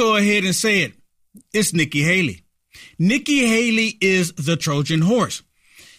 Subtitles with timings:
[0.00, 0.94] go ahead and say it.
[1.52, 2.42] It's Nikki Haley.
[2.98, 5.42] Nikki Haley is the Trojan horse.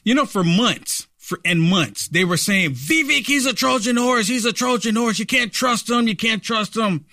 [0.04, 4.28] You know, for months, for and months, they were saying, Vivek, he's a Trojan horse.
[4.28, 5.20] He's a Trojan horse.
[5.20, 6.08] You can't trust him.
[6.08, 7.06] You can't trust him.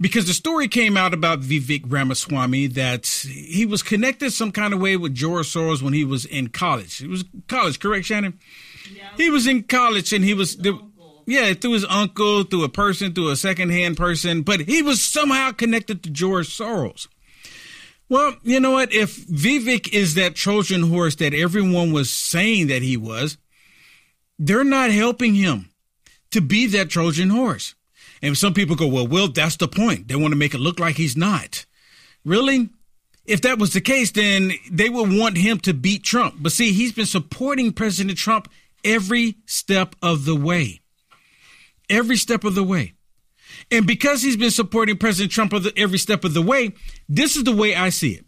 [0.00, 4.80] Because the story came out about Vivek Ramaswamy that he was connected some kind of
[4.80, 6.96] way with George Soros when he was in college.
[6.96, 8.38] He was college, correct, Shannon?
[8.90, 9.10] Yeah.
[9.18, 10.56] He was in college and he was,
[11.30, 15.52] yeah, through his uncle, through a person, through a secondhand person, but he was somehow
[15.52, 17.06] connected to George Soros.
[18.08, 18.92] Well, you know what?
[18.92, 23.38] If Vivek is that Trojan horse that everyone was saying that he was,
[24.38, 25.70] they're not helping him
[26.32, 27.76] to be that Trojan horse.
[28.20, 30.08] And some people go, well, Will, that's the point.
[30.08, 31.64] They want to make it look like he's not.
[32.24, 32.68] Really?
[33.24, 36.34] If that was the case, then they would want him to beat Trump.
[36.40, 38.50] But see, he's been supporting President Trump
[38.84, 40.79] every step of the way.
[41.90, 42.94] Every step of the way.
[43.70, 46.72] And because he's been supporting President Trump every step of the way,
[47.08, 48.24] this is the way I see it.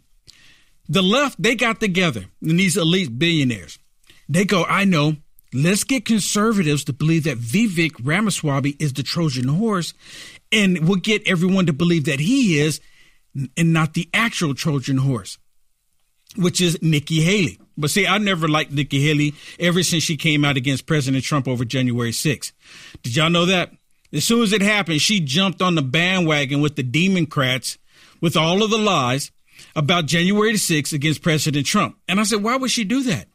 [0.89, 3.79] The left, they got together, and these elite billionaires,
[4.27, 5.15] they go, I know,
[5.53, 9.93] let's get conservatives to believe that Vivek Ramaswamy is the Trojan horse,
[10.51, 12.81] and we'll get everyone to believe that he is,
[13.55, 15.37] and not the actual Trojan horse,
[16.37, 17.59] which is Nikki Haley.
[17.77, 21.47] But see, I never liked Nikki Haley ever since she came out against President Trump
[21.47, 22.51] over January 6th.
[23.01, 23.71] Did y'all know that?
[24.11, 27.79] As soon as it happened, she jumped on the bandwagon with the Democrats
[28.21, 29.31] with all of the lies
[29.75, 31.97] about January 6th against President Trump.
[32.07, 33.27] And I said, why would she do that?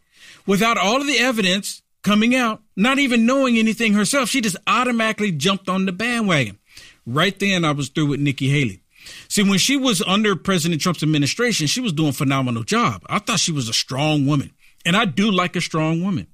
[0.46, 5.32] Without all of the evidence coming out, not even knowing anything herself, she just automatically
[5.32, 6.58] jumped on the bandwagon.
[7.06, 8.82] Right then, I was through with Nikki Haley.
[9.28, 13.02] See, when she was under President Trump's administration, she was doing a phenomenal job.
[13.08, 14.52] I thought she was a strong woman,
[14.84, 16.26] and I do like a strong woman.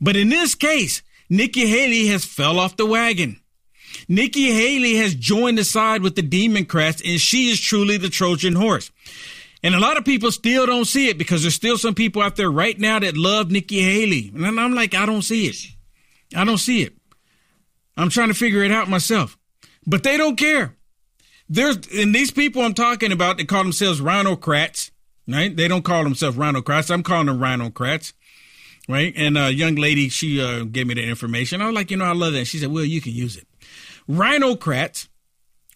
[0.00, 3.40] But in this case, Nikki Haley has fell off the wagon.
[4.08, 8.54] Nikki Haley has joined the side with the Democrats, and she is truly the Trojan
[8.54, 8.90] horse.
[9.62, 12.36] And a lot of people still don't see it because there's still some people out
[12.36, 14.32] there right now that love Nikki Haley.
[14.34, 15.56] And I'm like, I don't see it.
[16.34, 16.94] I don't see it.
[17.96, 19.36] I'm trying to figure it out myself.
[19.86, 20.76] But they don't care.
[21.52, 24.92] There's and these people I'm talking about, they call themselves rhinocrats,
[25.26, 25.54] right?
[25.54, 26.90] They don't call themselves rhinocrats.
[26.92, 28.12] I'm calling them rhinocrats.
[28.88, 29.12] Right.
[29.16, 31.60] And a young lady, she uh, gave me the information.
[31.60, 32.46] I was like, you know, I love that.
[32.46, 33.46] She said, well, you can use it.
[34.08, 35.08] Rhinocrats,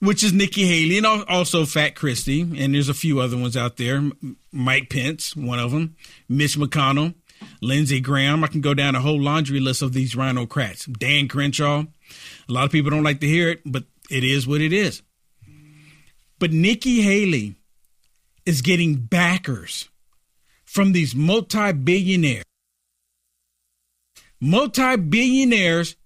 [0.01, 3.77] which is Nikki Haley and also Fat Christie, and there's a few other ones out
[3.77, 4.11] there.
[4.51, 5.97] Mike Pence, one of them.
[6.29, 7.15] Mitch McConnell,
[7.61, 8.43] Lindsey Graham.
[8.43, 10.91] I can go down a whole laundry list of these rhinocrats.
[10.99, 11.85] Dan Crenshaw.
[12.49, 15.03] A lot of people don't like to hear it, but it is what it is.
[16.44, 17.56] But Nikki Haley
[18.44, 19.88] is getting backers
[20.66, 22.44] from these multi billionaires.
[24.43, 25.97] Multi billionaires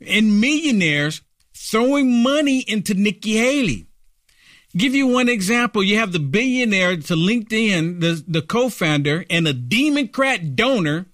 [0.00, 1.20] and millionaires
[1.52, 3.84] throwing money into Nikki Haley.
[4.74, 5.82] Give you one example.
[5.82, 11.04] You have the billionaire to LinkedIn, the, the co-founder and a Democrat donor,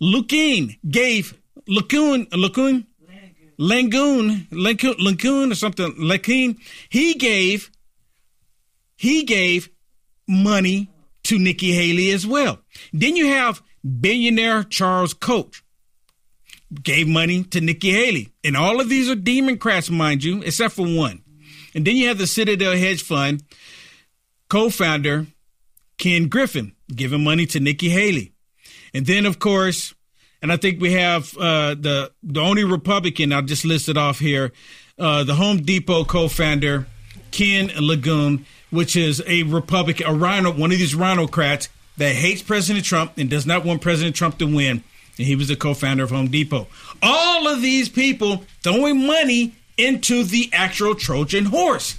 [0.00, 1.36] Lukin gave
[1.66, 2.86] Lacoon, Lacoon,
[3.58, 6.56] Langoon, Langoon, or something, Lacoon.
[6.88, 7.70] He gave,
[8.96, 9.68] he gave
[10.26, 10.88] money
[11.28, 12.58] to Nikki Haley as well.
[12.92, 13.62] Then you have
[14.00, 15.62] billionaire Charles Koch
[16.82, 18.32] gave money to Nikki Haley.
[18.42, 21.22] And all of these are Democrats, mind you, except for one.
[21.74, 23.42] And then you have the Citadel Hedge Fund
[24.48, 25.26] co-founder
[25.98, 28.32] Ken Griffin giving money to Nikki Haley.
[28.94, 29.94] And then, of course,
[30.40, 34.18] and I think we have uh, the the only Republican I'll just list it off
[34.18, 34.52] here,
[34.98, 36.86] uh, the Home Depot co-founder
[37.32, 42.84] Ken Lagoon, which is a Republican, a rhino, one of these rhinocrats that hates President
[42.84, 44.82] Trump and does not want President Trump to win.
[45.18, 46.68] And he was the co-founder of Home Depot.
[47.02, 51.98] All of these people throwing money into the actual Trojan horse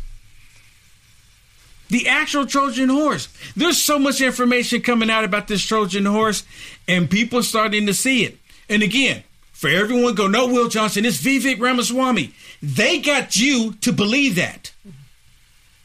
[1.90, 3.28] the actual Trojan horse.
[3.56, 6.44] There's so much information coming out about this Trojan horse,
[6.88, 8.38] and people starting to see it.
[8.70, 12.34] And again, for everyone go, no, Will Johnson, it's Vivek Ramaswamy.
[12.62, 14.72] They got you to believe that.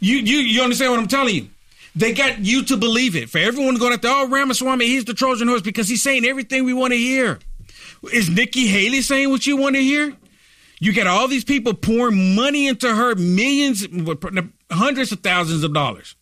[0.05, 1.49] You you you understand what I'm telling you?
[1.97, 3.31] They got you to believe it.
[3.31, 6.75] For everyone going after, oh, Ramaswamy, he's the Trojan horse because he's saying everything we
[6.75, 7.39] want to hear.
[8.13, 10.15] Is Nikki Haley saying what you want to hear?
[10.79, 13.87] You got all these people pouring money into her, millions,
[14.71, 16.17] hundreds of thousands of dollars.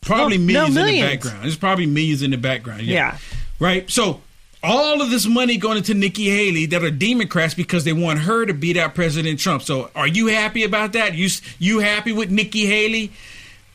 [0.00, 1.44] Probably well, millions, no, millions, in the background.
[1.44, 2.82] There's probably millions in the background.
[2.82, 2.94] Yeah.
[2.94, 3.18] yeah.
[3.60, 3.88] Right.
[3.88, 4.20] So
[4.62, 8.46] all of this money going into Nikki Haley that are Democrats because they want her
[8.46, 9.62] to beat out President Trump.
[9.62, 11.14] So are you happy about that?
[11.14, 11.28] You
[11.58, 13.10] you happy with Nikki Haley?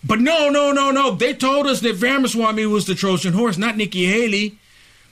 [0.04, 1.12] But no, no, no, no.
[1.12, 4.58] They told us that Ramaswamy was the Trojan horse, not Nikki Haley.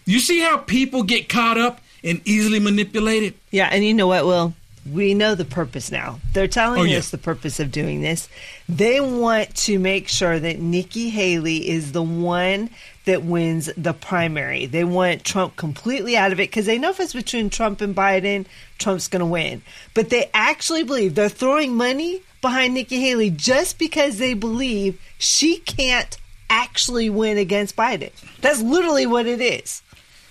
[0.05, 3.33] You see how people get caught up and easily manipulated?
[3.51, 4.53] Yeah, and you know what, Will?
[4.89, 6.19] We know the purpose now.
[6.33, 6.99] They're telling Oh, yeah.
[6.99, 8.29] us the purpose of doing this.
[8.69, 12.69] They want to make sure that Nikki Haley is the one
[13.05, 14.65] that wins the primary.
[14.65, 17.95] They want Trump completely out of it because they know if it's between Trump and
[17.95, 18.45] Biden,
[18.77, 19.61] Trump's going to win.
[19.93, 25.57] But they actually believe they're throwing money behind Nikki Haley just because they believe she
[25.57, 26.17] can't
[26.49, 28.11] actually win against Biden.
[28.41, 29.81] That's literally what it is.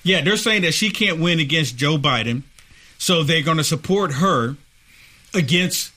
[0.03, 2.43] Yeah, they're saying that she can't win against Joe Biden,
[2.99, 4.57] so they're going to support her
[5.33, 5.93] against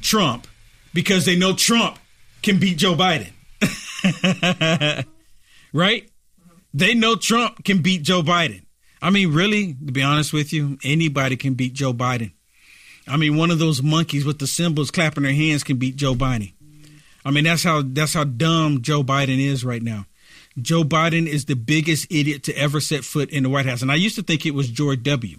[0.00, 0.46] Trump
[0.94, 1.98] because they know Trump
[2.42, 3.32] can beat Joe Biden.
[5.72, 6.08] right?
[6.72, 8.64] They know Trump can beat Joe Biden.
[9.02, 12.32] I mean, really, to be honest with you, anybody can beat Joe Biden.
[13.08, 16.14] I mean, one of those monkeys with the symbols clapping their hands can beat Joe
[16.14, 16.52] Biden.
[17.24, 20.06] I mean, that's how that's how dumb Joe Biden is right now.
[20.60, 23.82] Joe Biden is the biggest idiot to ever set foot in the White House.
[23.82, 25.38] And I used to think it was George W.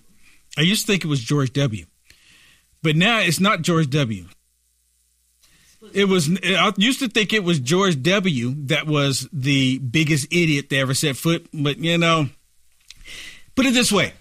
[0.57, 1.85] I used to think it was George W.
[2.83, 4.25] But now it's not George W.
[5.93, 10.69] It was I used to think it was George W that was the biggest idiot
[10.69, 12.29] to ever set foot, but you know,
[13.55, 14.13] put it this way.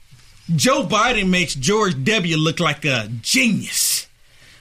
[0.56, 3.89] Joe Biden makes George W look like a genius.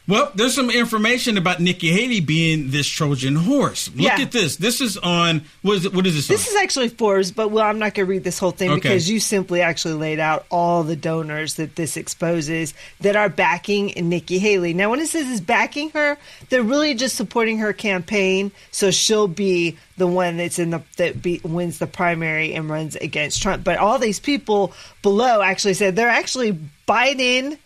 [0.09, 3.91] Well, there's some information about Nikki Haley being this Trojan horse.
[3.95, 4.19] Look Yeah.
[4.19, 4.55] at this.
[4.55, 5.93] This is on what is it?
[5.93, 6.25] What is this?
[6.27, 6.55] This on?
[6.55, 8.81] is actually Forbes, but well, I'm not going to read this whole thing Okay.
[8.81, 13.93] because you simply actually laid out all the donors that this exposes that are backing
[13.97, 14.73] Nikki Haley.
[14.73, 16.17] Now, when it says is backing her,
[16.49, 21.21] they're really just supporting her campaign, so she'll be the one that's in the that
[21.21, 23.63] be, wins the primary and runs against Trump.
[23.63, 24.73] But all these people
[25.03, 26.57] below actually said they're actually
[26.87, 27.59] Biden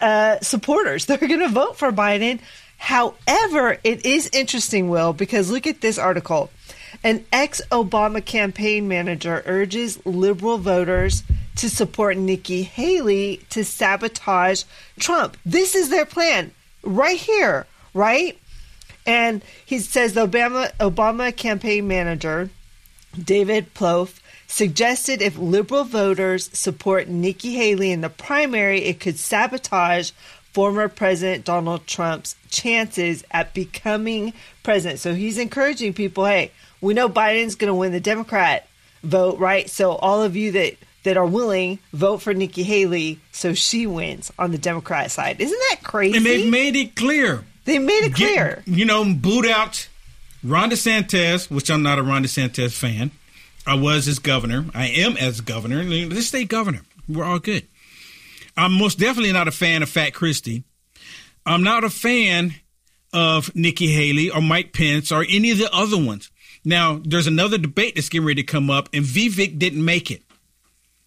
[0.00, 1.06] uh, supporters.
[1.06, 2.40] They're going to vote for Biden.
[2.76, 6.50] However, it is interesting, Will, because look at this article.
[7.04, 11.22] An ex Obama campaign manager urges liberal voters
[11.56, 14.64] to support Nikki Haley to sabotage
[14.98, 15.36] Trump.
[15.44, 16.52] This is their plan
[16.82, 18.38] right here, right?
[19.06, 22.50] And he says the Obama, Obama campaign manager,
[23.22, 24.17] David Plouffe
[24.48, 30.10] suggested if liberal voters support Nikki Haley in the primary, it could sabotage
[30.52, 34.98] former President Donald Trump's chances at becoming president.
[34.98, 36.50] So he's encouraging people, hey,
[36.80, 38.66] we know Biden's going to win the Democrat
[39.04, 39.68] vote, right?
[39.70, 40.74] So all of you that
[41.04, 45.40] that are willing vote for Nikki Haley so she wins on the Democrat side.
[45.40, 46.16] Isn't that crazy?
[46.16, 47.44] and they've made it clear.
[47.66, 48.62] they made it Get- clear.
[48.66, 49.88] you know, boot out
[50.42, 53.10] Ron DeSantis, which I'm not a Ron DeSantis fan.
[53.68, 54.64] I was as governor.
[54.74, 55.84] I am as governor.
[55.84, 56.80] Let's stay governor.
[57.06, 57.68] We're all good.
[58.56, 60.64] I'm most definitely not a fan of Fat Christie.
[61.44, 62.54] I'm not a fan
[63.12, 66.30] of Nikki Haley or Mike Pence or any of the other ones.
[66.64, 70.22] Now, there's another debate that's getting ready to come up, and Vivek didn't make it.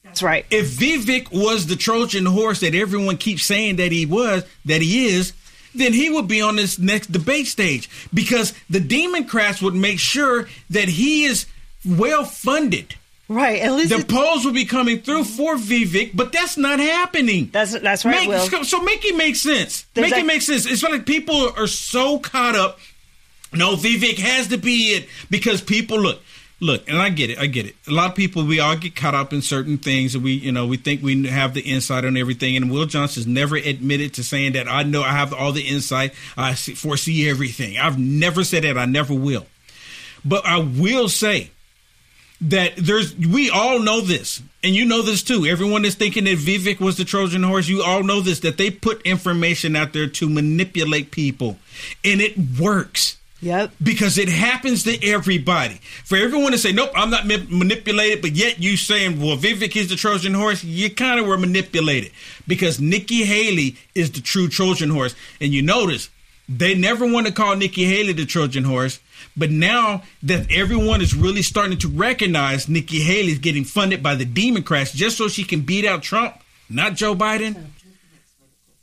[0.03, 0.45] That's right.
[0.51, 5.07] If Vivek was the Trojan horse that everyone keeps saying that he was, that he
[5.07, 5.33] is,
[5.73, 10.47] then he would be on this next debate stage because the Democrats would make sure
[10.69, 11.45] that he is
[11.85, 12.95] well funded.
[13.29, 13.61] Right.
[13.61, 17.49] At least The polls will be coming through for Vivek, but that's not happening.
[17.51, 18.63] that's that's right, Make- Will.
[18.65, 19.85] so, make it make sense.
[19.93, 20.65] There's make that- it make sense.
[20.65, 22.79] It's like people are so caught up.
[23.53, 26.21] No, Vivek has to be it because people look,
[26.61, 27.37] look, and I get it.
[27.37, 27.75] I get it.
[27.87, 30.51] A lot of people, we all get caught up in certain things, and we, you
[30.51, 32.55] know, we think we have the insight on everything.
[32.57, 36.13] And Will Johnson's never admitted to saying that I know I have all the insight.
[36.37, 37.77] I foresee everything.
[37.77, 38.77] I've never said that.
[38.77, 39.47] I never will.
[40.25, 41.51] But I will say
[42.41, 45.45] that there's we all know this and you know this too.
[45.45, 47.67] Everyone is thinking that vivek was the trojan horse.
[47.67, 51.57] You all know this that they put information out there to manipulate people
[52.03, 53.17] and it works.
[53.43, 53.71] Yep.
[53.81, 55.81] because it happens to everybody.
[56.05, 59.75] For everyone to say nope i'm not ma- manipulated but yet you saying well vivek
[59.75, 62.11] is the trojan horse you kind of were manipulated.
[62.47, 65.15] Because nikki haley is the true trojan horse.
[65.39, 66.09] And you notice
[66.57, 68.99] they never want to call Nikki Haley the Trojan horse,
[69.35, 74.15] but now that everyone is really starting to recognize Nikki Haley is getting funded by
[74.15, 76.35] the Democrats just so she can beat out Trump,
[76.69, 77.65] not Joe Biden,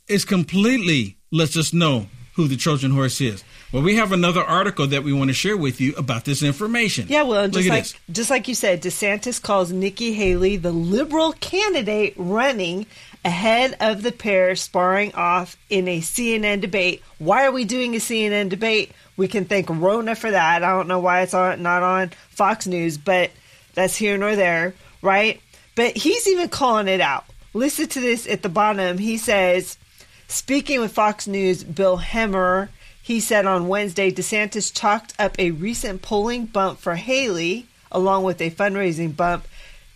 [0.07, 3.43] it's completely lets us know who the Trojan horse is.
[3.71, 7.05] Well, we have another article that we want to share with you about this information.
[7.07, 7.95] Yeah, well, just like this.
[8.11, 12.87] just like you said, DeSantis calls Nikki Haley the liberal candidate running
[13.23, 17.03] ahead of the pair sparring off in a CNN debate.
[17.19, 18.91] Why are we doing a CNN debate?
[19.19, 20.63] We can thank Ronna for that.
[20.63, 23.31] I don't know why it's on, not on Fox News, but
[23.73, 25.41] that's here nor there, right?
[25.75, 27.25] But he's even calling it out.
[27.53, 28.97] Listen to this at the bottom.
[28.97, 29.77] He says,
[30.29, 32.69] speaking with Fox News, Bill Hemmer,
[33.01, 38.39] he said on Wednesday, DeSantis chalked up a recent polling bump for Haley, along with
[38.39, 39.45] a fundraising bump,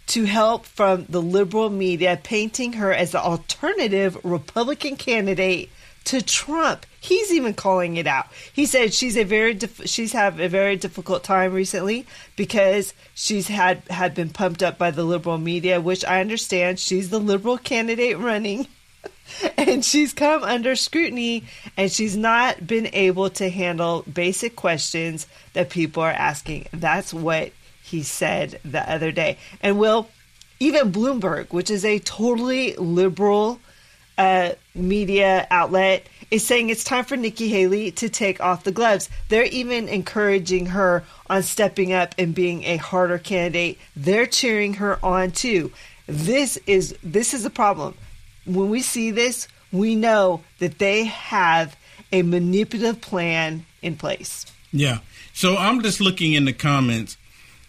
[0.07, 5.69] to help from the liberal media, painting her as the alternative Republican candidate
[6.03, 6.85] to Trump.
[7.03, 8.27] He's even calling it out.
[8.53, 12.07] He said she's a very dif- she's had a very difficult time recently
[12.37, 16.79] because she's had had been pumped up by the liberal media, which I understand.
[16.79, 18.67] She's the liberal candidate running.
[19.57, 21.43] and she's come under scrutiny
[21.75, 26.67] and she's not been able to handle basic questions that people are asking.
[26.71, 27.51] That's what
[27.83, 29.37] he said the other day.
[29.59, 30.07] And will
[30.61, 33.59] even Bloomberg, which is a totally liberal
[34.17, 39.09] uh, media outlet is saying it's time for Nikki Haley to take off the gloves.
[39.29, 43.79] They're even encouraging her on stepping up and being a harder candidate.
[43.95, 45.71] They're cheering her on too.
[46.07, 47.95] This is this is a problem.
[48.45, 51.77] When we see this, we know that they have
[52.11, 54.45] a manipulative plan in place.
[54.71, 54.99] Yeah.
[55.33, 57.17] So I'm just looking in the comments,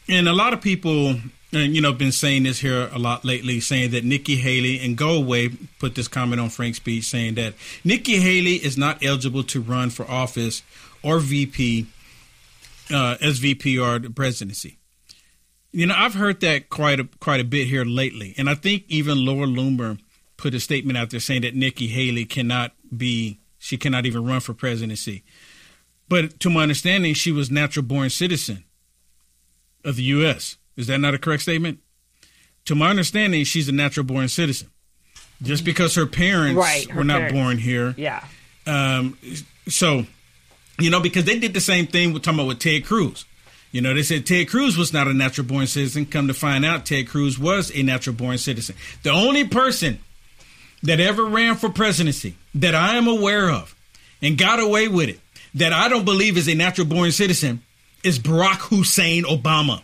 [0.09, 1.17] and a lot of people
[1.55, 4.97] and you know, been saying this here a lot lately, saying that Nikki Haley and
[4.97, 9.45] Go Away put this comment on Frank's speech saying that Nikki Haley is not eligible
[9.45, 10.63] to run for office
[11.03, 11.87] or VP,
[12.93, 14.79] uh, as VP or the presidency.
[15.73, 18.85] You know, I've heard that quite a quite a bit here lately, and I think
[18.89, 19.99] even Laura Loomer
[20.37, 24.41] put a statement out there saying that Nikki Haley cannot be, she cannot even run
[24.41, 25.25] for presidency.
[26.09, 28.65] But to my understanding, she was natural born citizen
[29.85, 30.59] of the U.S.
[30.76, 31.81] Is that not a correct statement?
[32.66, 34.71] To my understanding, she's a natural born citizen.
[35.43, 37.35] Just because her parents right, her were not parents.
[37.35, 37.95] born here.
[37.97, 38.25] Yeah.
[38.66, 39.19] Um,
[39.69, 40.07] so,
[40.81, 43.25] you know, because they did the same thing with talking about with Ted Cruz.
[43.73, 46.07] You know, they said Ted Cruz was not a natural born citizen.
[46.07, 48.76] Come to find out, Ted Cruz was a natural born citizen.
[49.02, 49.99] The only person
[50.85, 53.75] that ever ran for presidency that I am aware of
[54.23, 55.21] and got away with it
[55.54, 57.62] that I don't believe is a natural born citizen
[58.02, 59.83] is Barack Hussein Obama.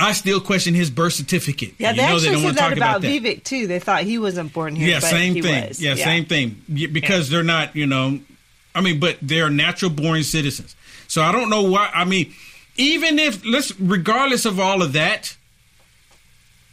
[0.00, 1.74] I still question his birth certificate.
[1.78, 3.22] Yeah, You they actually don't said that talk about, that.
[3.22, 3.66] Vivek too.
[3.66, 4.88] They thought he wasn't born here.
[4.88, 5.68] Yeah, but same he thing.
[5.68, 5.82] was.
[5.82, 6.62] Yeah, same thing.
[6.72, 8.18] Because they're not, you know,
[8.74, 10.74] I mean, but they're natural born citizens.
[11.08, 11.90] So I don't know why.
[11.92, 12.32] I mean,
[12.76, 15.36] even if let's, regardless of all of that,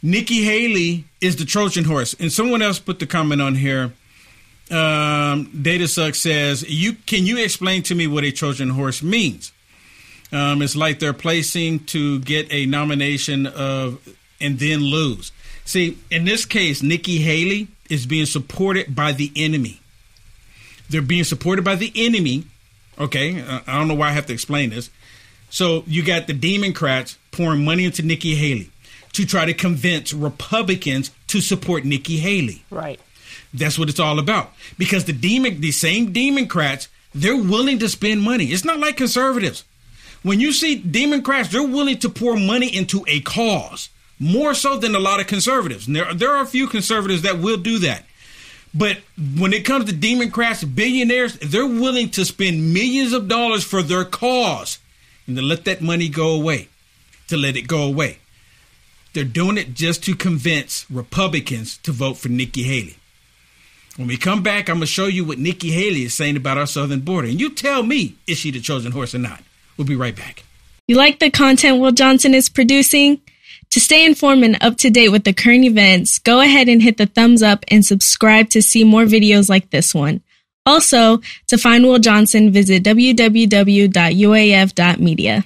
[0.02, 2.14] Nikki Haley is the Trojan horse.
[2.18, 3.92] And someone else put the comment on here.
[4.70, 9.50] Um, Data Suck says, "You can you explain to me what a Trojan horse means?"
[10.32, 15.32] Um, it's like they're placing to get a nomination of and then lose.
[15.64, 19.80] See, in this case, Nikki Haley is being supported by the enemy.
[20.90, 22.44] They're being supported by the enemy.
[22.98, 24.90] Okay, uh, I don't know why I have to explain this.
[25.50, 28.70] So you got the Democrats pouring money into Nikki Haley
[29.12, 32.64] to try to convince Republicans to support Nikki Haley.
[32.70, 33.00] Right.
[33.54, 34.52] That's what it's all about.
[34.76, 38.46] Because the demon, the same Democrats, they're willing to spend money.
[38.46, 39.64] It's not like conservatives.
[40.22, 44.94] When you see Democrats, they're willing to pour money into a cause more so than
[44.94, 45.86] a lot of conservatives.
[45.86, 48.04] And there, there are a few conservatives that will do that.
[48.74, 48.98] But
[49.36, 54.04] when it comes to Democrats, billionaires, they're willing to spend millions of dollars for their
[54.04, 54.78] cause
[55.26, 56.68] and to let that money go away,
[57.28, 58.18] to let it go away.
[59.14, 62.96] They're doing it just to convince Republicans to vote for Nikki Haley.
[63.96, 66.58] When we come back, I'm going to show you what Nikki Haley is saying about
[66.58, 67.28] our southern border.
[67.28, 69.42] And you tell me, is she the chosen horse or not?
[69.78, 70.44] We'll be right back.
[70.86, 73.22] You like the content Will Johnson is producing?
[73.70, 76.96] To stay informed and up to date with the current events, go ahead and hit
[76.96, 80.22] the thumbs up and subscribe to see more videos like this one.
[80.64, 83.96] Also, to find Will Johnson, visit www.uaf.media.